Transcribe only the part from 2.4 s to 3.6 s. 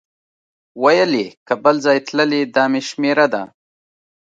دا مې شمېره ده.